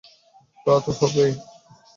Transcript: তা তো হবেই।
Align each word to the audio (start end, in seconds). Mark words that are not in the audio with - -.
তা 0.65 0.73
তো 0.85 0.91
হবেই। 0.91 1.31